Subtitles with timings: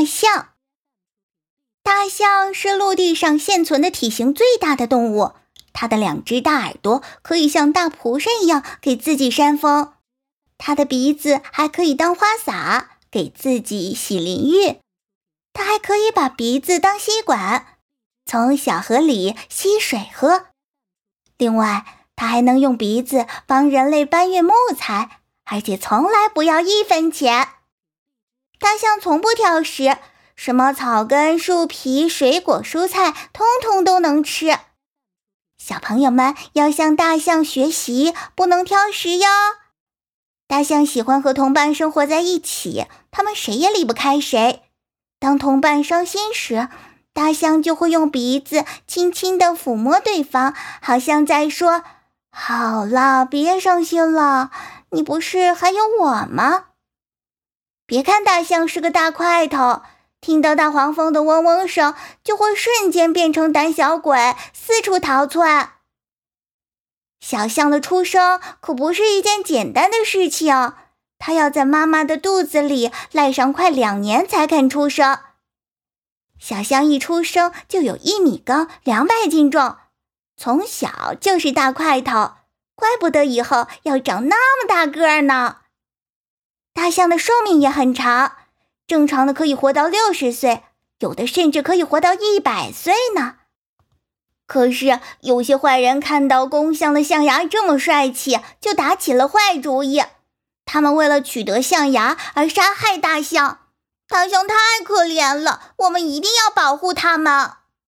[0.00, 0.54] 大象。
[1.82, 5.32] 大象是陆地上现存的体型最大的动物，
[5.74, 9.92] 它的两只大耳朵可以像大蒲扇一样给自己扇风，
[10.56, 14.78] 它的鼻子还可以当花洒给自己洗淋浴，
[15.52, 17.76] 它还可以把鼻子当吸管，
[18.24, 20.46] 从小河里吸水喝。
[21.36, 21.84] 另外，
[22.16, 27.48] 它还能用鼻子帮人类搬运木材，而且从来不要一分钱。
[28.60, 29.96] 大象从不挑食，
[30.36, 34.58] 什么草根、树皮、水果、蔬菜，通通都能吃。
[35.56, 39.26] 小朋友们要向大象学习，不能挑食哟。
[40.46, 44.62] 大象喜欢和同伴生活在一起，他们谁也离不开谁。
[45.18, 46.68] 当同伴伤心时，
[47.14, 51.82] 大象就会用鼻子轻轻地抚摸对方，好像在说
[52.30, 54.50] ：“好了，别伤心了，
[54.90, 56.66] 你不是还有我吗？”
[57.90, 59.82] 别看大象是个大块头，
[60.20, 65.72] 听到大黄蜂的嗡嗡声，就会瞬间变成胆小鬼，四处逃窜。
[67.18, 70.74] 小象的出生可不是一件简单的事情，
[71.18, 75.18] 它要在妈妈的肚子里赖上快两年才肯出生。
[76.38, 79.74] 小象一出生就有一米高，两百斤重，
[80.36, 82.34] 从小就是大块头，
[82.76, 85.56] 怪不得以后要长那么大个儿呢。
[86.72, 88.36] 大象的寿命也很长，
[88.86, 90.62] 正常的可以活到六十岁，
[91.00, 93.36] 有的甚至可以活到一百岁呢。
[94.46, 100.02] 可是有些坏人看到公象的象牙这么帅气，就打起了坏主意。
[100.64, 103.60] 他们为了取得象牙而杀害大象，
[104.08, 107.52] 大象太可怜了，我们一定要保护它们。